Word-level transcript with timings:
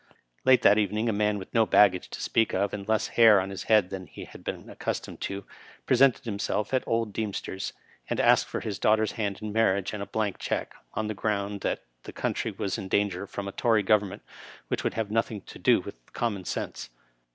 Late 0.45 0.63
that 0.63 0.79
evening, 0.79 1.07
a 1.09 1.13
man 1.13 1.37
with 1.37 1.53
no 1.53 1.67
baggage 1.67 2.09
to 2.09 2.21
speak 2.23 2.55
of, 2.55 2.73
and 2.73 2.87
less 2.87 3.09
hair 3.09 3.39
on 3.39 3.51
his 3.51 3.65
head 3.65 3.91
than 3.91 4.07
he 4.07 4.25
had 4.25 4.43
been 4.43 4.63
accus 4.63 4.99
tomed 4.99 5.19
to, 5.21 5.45
presented 5.85 6.25
himself 6.25 6.73
at 6.73 6.81
old 6.87 7.09
Mr. 7.11 7.13
Deemster's, 7.13 7.73
and 8.09 8.19
asked 8.19 8.47
for 8.47 8.61
his 8.61 8.79
daughter's 8.79 9.11
hand 9.11 9.37
in 9.43 9.53
marriage 9.53 9.93
and 9.93 10.01
a 10.01 10.07
blank 10.07 10.39
check, 10.39 10.73
on 10.95 11.05
the 11.05 11.13
ground 11.13 11.61
that 11.61 11.83
the 12.01 12.13
country 12.13 12.49
was 12.49 12.79
in 12.79 12.87
danger 12.87 13.27
from 13.27 13.47
a 13.47 13.51
Tory 13.51 13.83
Government 13.83 14.23
which 14.69 14.83
would 14.83 14.95
have 14.95 15.11
nothing 15.11 15.41
to 15.41 15.59
Digitized 15.59 15.61
by 15.61 15.61
VjOOQIC 15.61 15.61
EILETy 15.61 15.67
M.P. 15.67 15.69
183 15.69 15.75
do 15.75 15.81
with 15.81 16.13
common 16.13 16.45
sense. 16.45 16.89